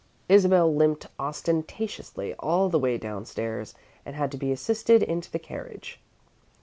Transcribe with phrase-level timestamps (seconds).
[0.27, 5.37] Isabel limped ostentatiously all the way down stairs and had to be assisted into the
[5.37, 6.01] carriage.